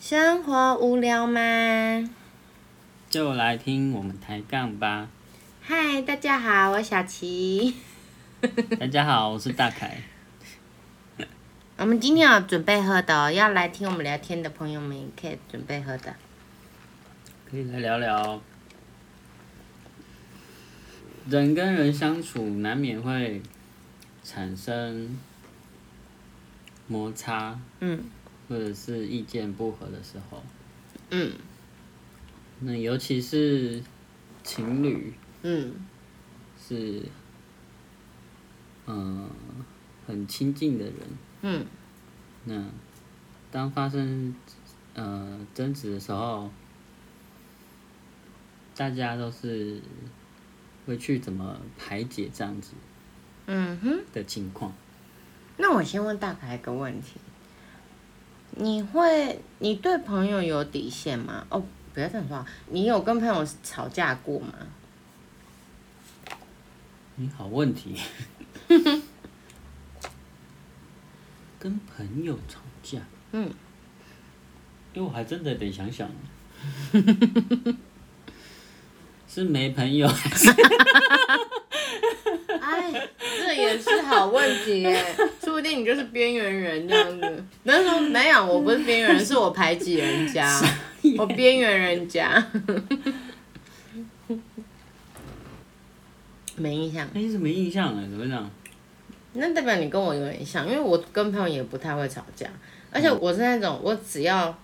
[0.00, 1.40] 生活无聊吗？
[3.10, 5.10] 就来听我们抬杠吧。
[5.60, 7.74] 嗨，大家好，我小琪。
[8.80, 9.98] 大家好，我是大凯。
[11.76, 16.14] 我们今天有准备喝的哦，要来听我们聊天的朋友们也可以准备喝的。
[17.50, 18.40] 可以来聊聊，
[21.28, 23.42] 人跟人相处难免会
[24.24, 25.18] 产生
[26.86, 28.02] 摩擦，嗯
[28.50, 30.42] 或者是意见不合的时候，
[31.10, 31.32] 嗯。
[32.58, 33.80] 那尤其是
[34.42, 35.14] 情侣。
[35.42, 35.72] 嗯。
[36.58, 37.02] 是，
[38.86, 39.30] 嗯、
[40.06, 40.94] 很亲近的人，
[41.42, 41.64] 嗯。
[42.44, 42.64] 那
[43.52, 44.34] 当发生
[44.94, 46.50] 呃争执的时候，
[48.76, 49.80] 大家都是
[50.86, 52.72] 会去怎么排解这样子
[53.46, 54.00] 嗯哼。
[54.12, 54.72] 的情况？
[55.56, 57.20] 那我先问大凯一个问题：
[58.56, 61.46] 你会，你对朋友有底线吗？
[61.50, 61.62] 哦，
[61.94, 64.52] 不要这样说话，你有跟朋友吵架过吗？
[67.16, 67.96] 你好问题，
[71.58, 72.98] 跟朋友吵架，
[73.32, 73.50] 嗯，
[74.94, 76.10] 因为我还真的得想想，
[79.32, 80.50] 是没朋友还是
[82.60, 85.04] 哎，这也是好问题耶，
[85.42, 87.44] 说不定你就是边缘人这样子。
[87.62, 90.60] 那说没有，我不是边缘人，是我排挤人家，
[91.16, 92.44] 我边缘人家。
[96.56, 98.02] 没印象，哎，怎么印象了？
[98.02, 98.50] 怎么讲？
[99.32, 102.48] 那代表你跟我有点像，因为我跟朋友也不太会吵架，
[102.90, 104.58] 而且我是那种我只要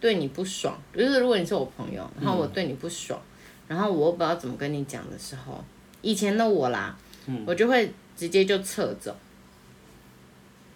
[0.00, 3.20] 对你不爽，就是如果你是我朋友，然后我对你不爽，
[3.68, 5.62] 然后我又不知道怎么跟你讲的时候，
[6.02, 6.96] 以前的我啦，
[7.46, 9.14] 我就会直接就撤走。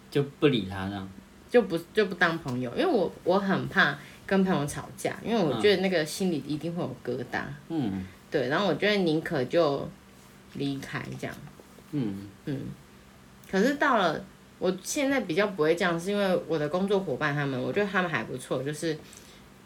[0.09, 1.09] 就不理他这样。
[1.49, 8.05] 就不就不当朋友，因为我我很怕跟朋友吵架，因为我觉得那个心里一定会有疙瘩，嗯。
[8.31, 9.87] 对，然后我觉得宁可就
[10.55, 11.35] 离开这样，
[11.91, 12.29] 嗯。
[13.51, 14.25] 可是到了
[14.57, 18.97] 我现在比较不会这样，是因为我的工作伙伴他们，我觉得他们还不错，就是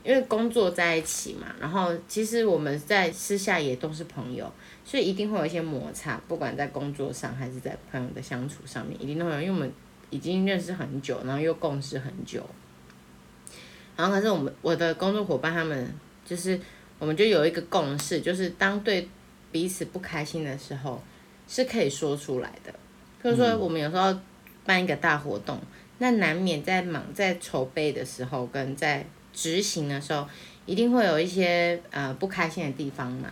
[0.07, 4.50] 因为工作在一起嘛，然后其实我们在私下也都是朋友，
[4.85, 9.69] 所以一定会有一些摩擦，不管在工作上还是在朋友的相处上面，一定都会有，因为我们
[10.09, 12.41] 已经认识很久，然后又共事很久，
[13.97, 15.94] 然后可是我们我的工作伙伴他们
[16.25, 16.57] 就是
[17.00, 19.09] 我们就有一个共识，就是当对
[19.51, 21.03] 彼此不开心的时候
[21.50, 22.73] 是可以说出来的。
[23.22, 24.17] 就是说，我们有时候
[24.63, 25.59] 办一个大活动，
[25.97, 29.06] 那难免在忙在筹备的时候，跟在
[29.37, 30.27] 执行的时候，
[30.65, 33.31] 一定会有一些呃不开心的地方嘛。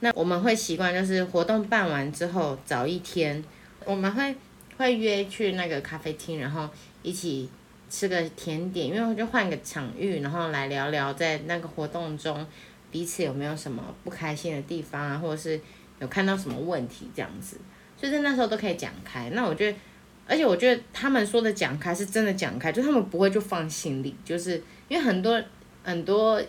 [0.00, 3.44] 那我们会习惯就是活动办完之后，早一天
[3.84, 4.34] 我们会
[4.78, 6.66] 会约去那个咖啡厅，然后
[7.02, 7.48] 一起
[7.90, 12.46] 吃个甜点，因为就换个场域，然后来聊聊在那个活动中
[12.90, 15.60] 彼此有没有什么不开心的地方啊，或者是
[16.00, 17.58] 有看到什么问题这样子。
[17.98, 19.30] 所以在那时候都可以讲开。
[19.30, 19.78] 那我觉得，
[20.26, 25.42] 而且我觉得他们说的讲开是真的讲开，就他们不会就放心里，就是因为很多
[25.82, 26.40] 很多，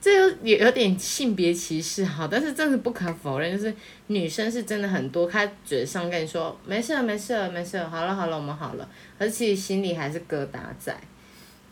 [0.00, 3.74] 这有也有点性别歧视哈，但是真的不可否认，就是
[4.08, 8.88] 女生是真的很多，她嘴上跟你说没事没事没事，好了好了我们好了，
[9.18, 10.96] 可是其实心里还是疙瘩在。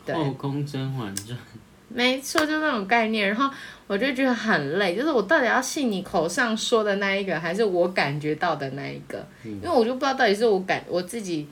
[0.05, 1.35] 对，后宫甄嬛传，
[1.87, 3.27] 没错，就那种概念。
[3.27, 3.49] 然后
[3.87, 9.25] 我就觉得很累，就是我到底要信你口上说的那一个，还是我感觉到的那一个？
[9.43, 11.47] 因为我就不知道到底是我感我自己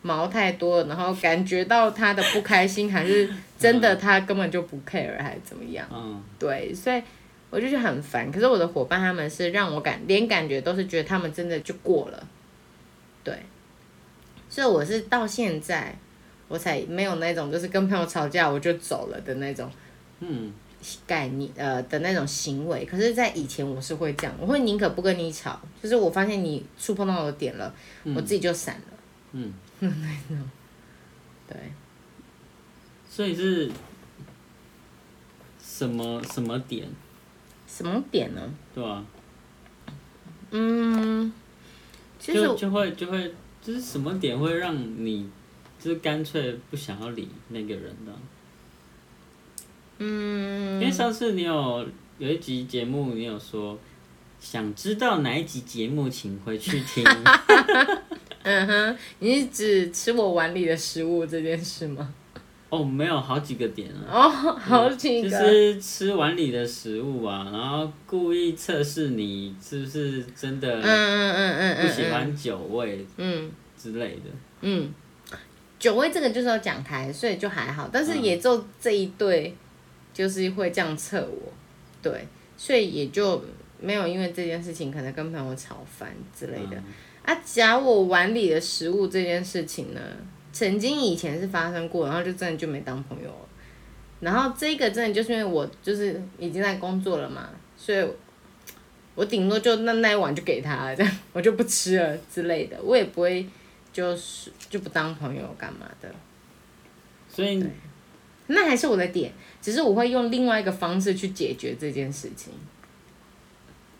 [0.00, 5.86] 毛太多了，然后感觉到他的不开心，还是真的他根本就不 care，还是怎么样？
[5.92, 7.02] 嗯对，所以
[7.50, 8.30] 我就觉得很烦。
[8.30, 12.26] 可是我的伙伴他们是让我感连感觉都是觉得他们真的就过了，
[13.24, 13.34] 对。
[14.48, 15.94] 所以我是到现在
[16.48, 19.70] 我才没有那种就是跟朋友吵架我就走了的那种
[20.20, 20.50] 嗯
[21.06, 22.86] 概念呃的那种行为。
[22.86, 27.74] 可是，在以前我是会这样，我会宁可不跟你吵，就是我发现你触碰到我的点了，
[28.16, 28.98] 我自己就闪了。
[29.32, 29.52] 嗯，
[31.46, 31.56] 对，
[33.18, 33.68] 所以是
[35.60, 36.86] 什么什么点，
[37.66, 38.40] 什么点呢？
[38.72, 39.04] 对吧、
[40.52, 41.32] 嗯，
[42.20, 45.28] 其实就就会就会就是什么点会让你
[45.80, 48.12] 就是干脆不想要理那个人的？
[49.98, 51.88] 嗯因为上次你有
[52.18, 53.76] 有一集节目，你有说
[54.38, 57.04] 想知道哪一集节目，请回去听。
[58.44, 62.14] 嗯哼，你是指吃我碗里的食物这件事吗？
[62.70, 64.04] 哦，没有好几个点啊。
[64.10, 64.28] 哦，
[64.58, 65.38] 好几就个。
[65.38, 74.22] 是吃碗里的食物啊，然后故意测试你是不是真嗯的嗯嗯嗯嗯，不喜欢酒味嗯之类的。
[74.60, 74.92] 嗯，
[75.78, 79.54] 酒味这个就是要讲开，所以就还好，但是也就这一对，
[80.12, 81.52] 就是会这样测我，
[82.02, 82.26] 对，
[82.56, 83.42] 所以也就
[83.80, 86.76] 没有因为这件事情可能跟朋友吵翻之类的。
[87.24, 90.00] 啊，夹我碗里的食物这件事情呢，
[90.58, 93.48] 曾经以前是发生过，然后就真的就没当朋友了。
[94.18, 98.04] 然后这个真的就是因为我就是已经在工作了嘛，所以
[99.14, 103.46] 我顶多就那那一碗就给他了，这样我就不吃了之类的，我也不会
[103.92, 106.12] 就是就不当朋友干嘛的。
[107.28, 107.64] 所以
[108.48, 109.32] 那还是我的点，
[109.62, 112.52] 只是我会用另外一个方式去解决这件事情。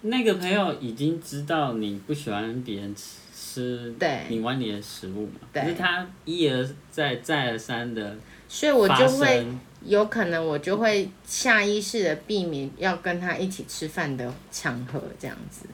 [0.02, 8.16] 那个朋友已经知道你不喜欢别人吃吃对你碗里的食物嘛，对可是他一而再再而三的
[8.48, 9.46] 所以我就会，
[9.84, 15.66] 有可能我就会下意识的避免要跟他一起吃饭的场合这样子。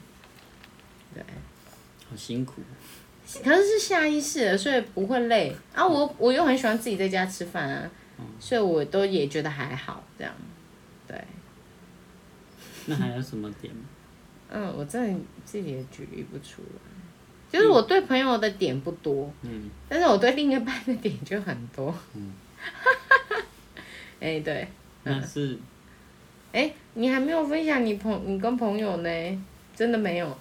[1.14, 1.22] 对，
[2.08, 2.62] 好辛苦。
[3.42, 5.86] 可是是下意识的，所以不会累啊。
[5.86, 7.90] 我我又很喜欢自己在家吃饭啊，
[8.40, 10.32] 所以我都也觉得还好这样。
[11.06, 11.22] 对，
[12.86, 13.82] 那还有什么点吗？
[14.56, 16.80] 嗯，我真的自己也举例不出来。
[17.50, 21.92] 就是我对朋友的点不多，嗯，但是我对另一半的点就很多。
[22.14, 22.32] 嗯
[24.20, 24.68] 哎、对，
[25.02, 25.58] 那是
[26.52, 29.44] 哎、你还没有分享你朋你跟朋友呢？
[29.74, 30.38] 真的没有。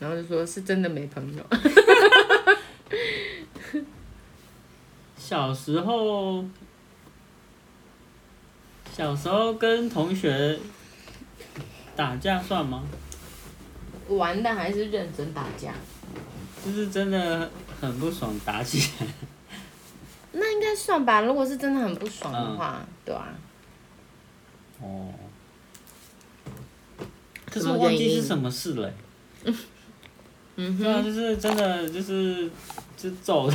[0.00, 1.44] 然后就说是真的没朋友。
[5.16, 6.44] 小时候，
[8.92, 10.58] 小时候跟同学
[11.98, 12.84] 打架算吗？
[14.06, 15.74] 玩的还是认真打架？
[16.64, 17.50] 就是真的
[17.80, 19.06] 很不爽，打起来。
[20.30, 21.22] 那应该算吧。
[21.22, 23.34] 如果是真的很不爽的话，对啊。
[24.80, 25.12] 哦。
[27.50, 28.86] 可是我忘记是什么事了
[29.44, 29.54] 欸、
[30.54, 32.48] 嗯对啊，哼，就是真的就是
[32.96, 33.50] 就揍，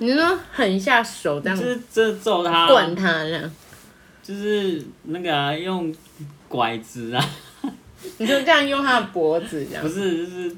[0.00, 3.54] 你说狠下手这样就是这揍他，灌他这样，
[4.22, 5.94] 就是那个啊，用
[6.50, 7.24] 拐子啊，
[8.18, 10.56] 你就这样用他的脖子这样不，是就是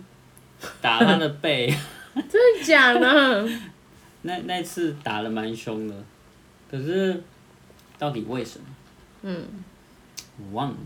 [0.81, 1.69] 打他的背。
[2.15, 3.49] 真的假的？
[4.23, 5.95] 那那次打的蛮凶的，
[6.71, 7.23] 可是
[7.99, 8.65] 到底为什么
[9.21, 9.47] 嗯，
[10.39, 10.77] 我忘了。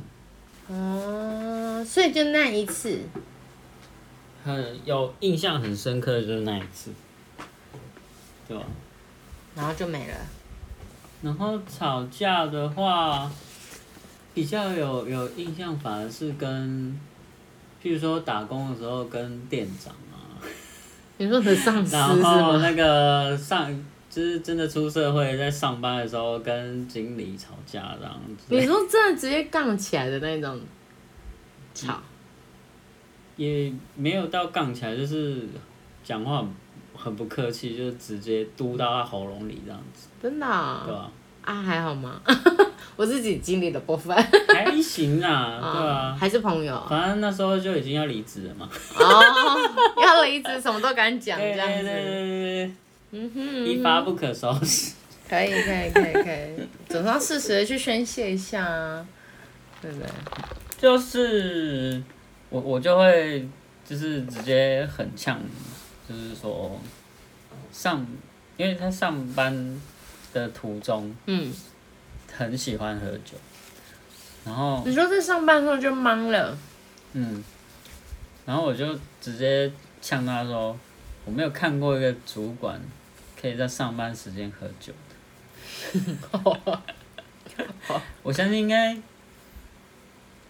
[0.68, 2.98] 哦，所以就那一次，
[4.44, 6.90] 很有印象很深刻的就是那一次，
[8.48, 8.64] 对吧？
[9.54, 10.14] 然后就没了。
[11.22, 13.30] 然后吵架的话，
[14.36, 17.00] 比较有有印象，反而是跟，
[17.82, 20.36] 譬如说打工的时候跟店长啊，
[21.16, 22.22] 你说你的上司然？
[22.22, 23.66] 后那个上
[24.10, 28.54] 就是真的出社会，在上班的时候跟经理吵架这样子。
[28.54, 30.60] 你说真的直接杠起来的那种
[31.72, 31.98] 吵，
[33.36, 35.48] 也没有到杠起来，就是
[36.04, 36.46] 讲话
[36.94, 41.10] 很不客气，就直接嘟到他喉咙里这样子，真的对啊、吧、啊
[41.54, 42.20] 还好吗？
[42.96, 44.16] 我自己经历的部分，
[44.54, 48.68] 还行啊， 对啊，还是朋友反正那时候就已经要离职了嘛。
[48.98, 52.74] 哦，要离职什么都敢讲对这样子，对对对对
[53.12, 54.94] 嗯哼，对，一发不可收拾。
[55.28, 59.06] 可以可以可以可以，总是要适时的去宣泄一下啊，
[59.82, 60.06] 对不对？
[60.78, 62.00] 就是
[62.48, 63.46] 我我就会
[63.84, 65.38] 就是直接很呛，
[66.08, 66.80] 就是说
[67.72, 68.06] 上，
[68.56, 69.52] 因为他上班
[70.40, 71.52] 的途中嗯，
[72.32, 73.36] 很喜欢喝酒，
[74.44, 76.56] 然后你说在上班的时候就忙了，
[77.12, 77.42] 嗯，
[78.44, 80.78] 然后我就直接呛他说，
[81.24, 82.80] 我没有看过一个主管
[83.40, 86.80] 可以在上班时间喝酒的。
[88.22, 88.96] 我相信应该，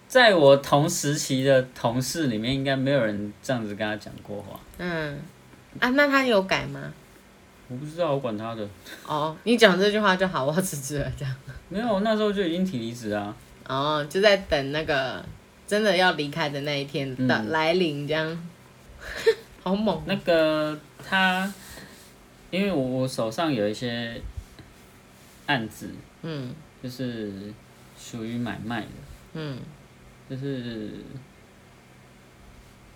[0.09, 4.59] 在我同时期的同事里面，应该没有人这样子跟他讲过话。
[4.79, 5.19] 嗯，
[5.79, 6.93] 啊，那他有改吗？
[7.69, 8.69] 我不知道，我管他的。
[9.07, 11.35] 哦，你讲这句话就好，我要辞职了这样。
[11.69, 13.35] 没有，那时候就已经提离职啊。
[13.67, 15.25] 哦，就在等那个
[15.67, 18.49] 真的要离开的那一天的嗯来临，这样，
[19.65, 20.01] 好猛。
[20.07, 21.53] 那个他，
[22.51, 24.21] 因为我我手上有一些
[25.47, 25.91] 案子，
[26.23, 27.33] 嗯就是
[27.99, 28.87] 属于买卖的。
[29.35, 29.59] 嗯
[30.31, 30.93] 就是，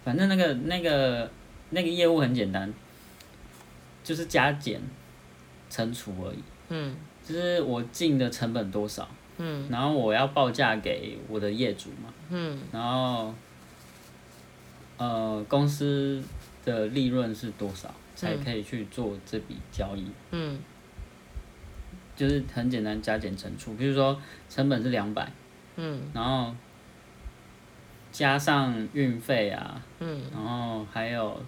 [0.05, 1.31] 反正那个那个
[1.71, 2.73] 那个业务很简单，
[4.03, 4.81] 就是加减
[5.69, 6.43] 乘除而已。
[6.69, 6.97] 嗯。
[7.23, 9.69] 就是我进的成本多少，嗯。
[9.71, 12.59] 然后我要报价给我的业主嘛，嗯。
[12.73, 13.33] 然后
[14.97, 16.23] 呃公司
[16.65, 20.11] 的利润是多少，才可以去做这笔交易。
[20.31, 20.59] 嗯。
[22.17, 25.31] 就是很简单加减乘除，比如说成本是两百，
[25.77, 26.01] 嗯。
[26.13, 26.55] 然后
[28.11, 30.23] 加上运费啊，嗯。
[30.33, 31.41] 然后还有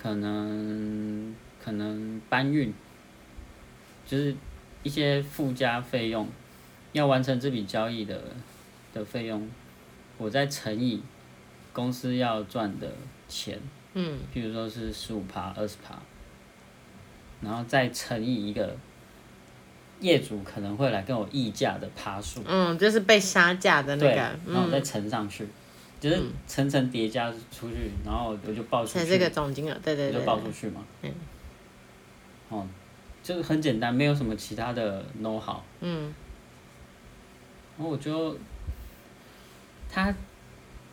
[0.00, 1.34] 可能
[1.64, 2.72] 可能搬运，
[4.06, 4.34] 就是
[4.82, 6.26] 一些附加费用，
[6.92, 8.20] 要完成这笔交易的
[8.92, 9.48] 的费用，
[10.18, 11.00] 我再乘以
[11.72, 12.92] 公司要赚的
[13.28, 13.58] 钱，
[13.94, 14.18] 嗯。
[14.34, 15.96] 譬如说是十五趴、二十趴，
[17.40, 18.76] 然后再乘以一个
[20.00, 24.20] 业主可能会来跟我议价的趴数，嗯，就是被杀价的那对，个，
[24.52, 25.46] 然后再嗯，乘上去，
[26.00, 30.84] 就是层层叠加出去，然后我就报出去，才这个总金额，对对我就，报出去嘛。
[31.02, 31.10] 嗯
[32.52, 32.68] 哦，
[33.22, 35.56] 就是很简单，没有什么其他的 know how。
[35.80, 36.12] 嗯。
[37.78, 38.36] 然后我就，
[39.90, 40.14] 他，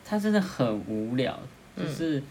[0.02, 1.38] 他真的很无聊，
[1.76, 2.22] 就是，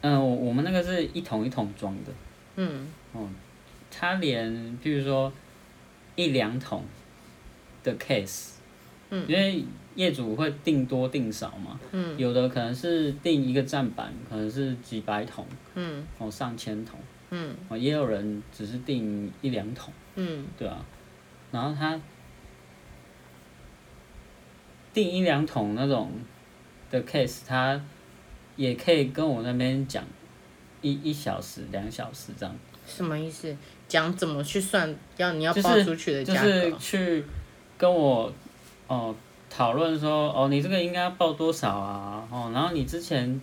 [0.00, 2.12] 嗯，我我们那个是一桶一桶装的，
[2.56, 2.88] 嗯。
[3.12, 3.28] 哦
[3.94, 4.50] 他连
[4.82, 5.30] 譬如说
[6.16, 6.82] 一两桶
[7.84, 8.52] 的 case，
[9.10, 9.26] 嗯。
[9.28, 9.62] 因为
[9.94, 12.16] 业主会定多定少嘛，嗯。
[12.18, 16.06] 有的可能是定一个站板，可能是几百桶，嗯。
[16.18, 16.98] 哦上千桶，
[17.30, 17.54] 嗯。
[17.68, 20.46] 哦也有人只是定一两桶，嗯。
[20.58, 20.84] 对啊，
[21.50, 22.00] 然后他
[24.92, 26.10] 定一两桶那种
[26.90, 27.82] 的 case，他
[28.56, 30.04] 也可以跟我那边讲
[30.82, 32.54] 一一小时、两小时这样，
[32.86, 33.56] 什么意思？
[33.88, 36.78] 讲怎么去算要你要报出去的价就是格？
[36.78, 37.24] 去
[37.76, 38.32] 跟我
[38.86, 39.14] 哦
[39.54, 43.38] 讨论说哦你这个应该要报多少啊哦，然后你之前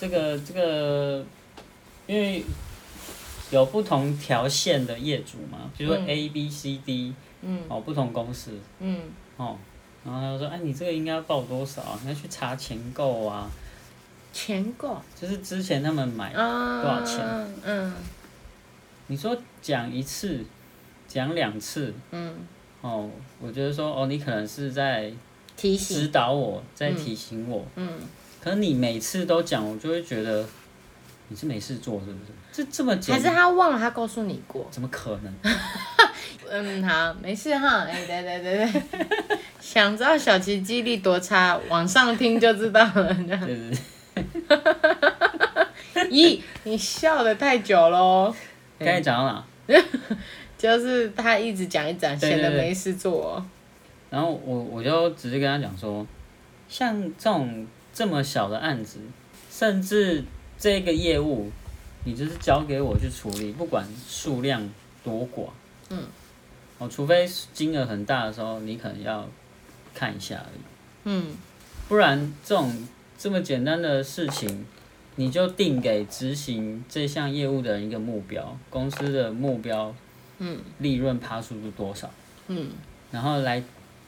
[0.00, 1.24] 这个这个
[2.08, 2.44] 因为
[3.52, 9.02] 有不同条线的业主嘛，比如说嗯 A、B、C、D 嗯哦不同公司嗯
[9.36, 9.56] 哦，
[10.04, 11.98] 然后他就说哎你这个应该要报多少啊？
[12.02, 13.48] 你要去查钱购啊，
[14.32, 16.82] 钱够就是之前他们买啊？
[16.82, 17.24] 多少钱？
[17.62, 17.94] 嗯
[19.06, 20.44] 你说讲一次，
[21.06, 22.34] 讲两次嗯，
[22.80, 23.08] 哦，
[23.40, 25.12] 我觉得说哦你可能是在。
[25.56, 27.64] 提醒指导我，在提醒我。
[27.76, 27.88] 嗯
[28.42, 30.44] 可是你每次都讲，我就会觉得
[31.28, 32.32] 你是没事做，是不是？
[32.52, 34.68] 这这么简还是他忘了他告诉你过？
[34.70, 35.32] 怎么可能？
[36.50, 37.80] 嗯，好，没事哈。
[37.84, 43.14] 哎、对对对对， 想知道小琪记忆力多差，往上听就知道了。
[43.14, 43.78] 对对对。
[46.10, 48.32] 咦，你笑的太久喽。
[48.78, 49.24] 刚才讲到
[49.66, 49.82] 哪？
[50.58, 53.46] 就是他一直讲一讲，显得没事做、哦。
[54.14, 56.06] 然后我我就直接跟他讲说，
[56.68, 59.00] 像这种这么小的案子，
[59.50, 60.22] 甚至
[60.56, 61.50] 这个业务，
[62.04, 64.70] 你就是交给我去处理，不管数量
[65.02, 65.48] 多寡。
[65.90, 66.04] 嗯。
[66.78, 69.28] 哦，除非金额很大的时候，你可能要
[69.92, 70.60] 看一下而已。
[71.06, 71.36] 嗯
[71.88, 72.86] 不然这种
[73.18, 74.64] 这么简单的事情，
[75.16, 79.92] 你就定给执行这项业务的人一个目标，公司的目标
[80.38, 82.08] 嗯利润趴数是多少，
[82.46, 82.70] 嗯
[83.10, 83.60] 然后来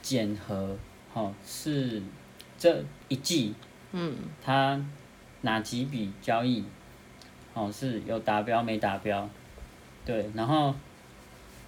[0.06, 0.76] 检核，
[1.12, 2.00] 哦，是
[2.56, 3.52] 这一季
[3.90, 4.14] 嗯。
[4.40, 4.80] 它
[5.40, 6.62] 哪几笔交易，
[7.54, 9.28] 哦是有达标没达标，
[10.04, 10.72] 对，然后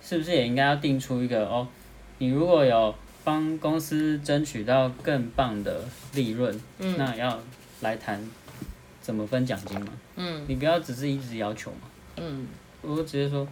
[0.00, 1.66] 是不是也应该要定出一个哦，
[2.18, 7.40] 你如果有帮公司争取到更棒的利润，嗯那要
[7.80, 8.24] 来谈
[9.00, 10.44] 怎么分奖金嘛，嗯。
[10.46, 12.46] 你不要只是一直要求嘛，嗯。
[12.82, 13.46] 我就直接说，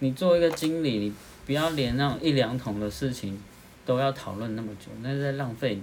[0.00, 1.14] 你作为一个经理，你
[1.46, 3.40] 不要连那种一两桶的事情
[3.84, 5.80] 都要讨论那么久，那是在浪费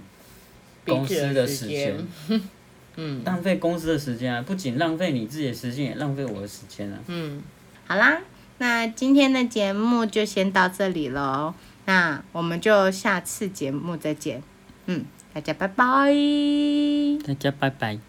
[0.84, 1.96] 公司的时间。
[3.00, 6.98] 嗯浪费公司的时间啊，不仅浪费你自己的时间，也浪费我的时间啊。
[7.06, 7.40] 嗯，
[7.86, 8.20] 好啦，
[8.58, 11.54] 那今天的节目就先到这里喽。
[11.86, 14.42] 那我们就下次节目再见。
[14.86, 16.12] 嗯，大家拜拜。
[17.24, 18.07] 大家拜拜。